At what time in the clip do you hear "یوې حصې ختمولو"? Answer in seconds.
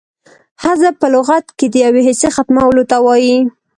1.85-2.83